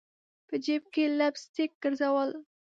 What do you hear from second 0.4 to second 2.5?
په جیب کي لپ سټک ګرزول